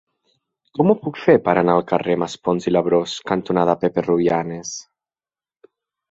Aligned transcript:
Com 0.77 0.91
ho 0.91 0.93
puc 1.01 1.17
fer 1.23 1.33
per 1.47 1.53
anar 1.61 1.75
al 1.79 1.83
carrer 1.91 2.15
Maspons 2.23 2.67
i 2.71 2.73
Labrós 2.75 3.13
cantonada 3.33 3.75
Pepe 3.83 4.05
Rubianes? 4.07 4.73